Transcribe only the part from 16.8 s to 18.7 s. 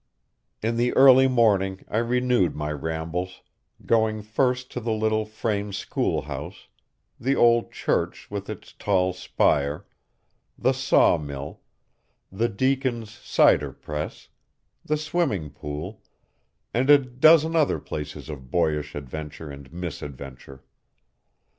a dozen other places of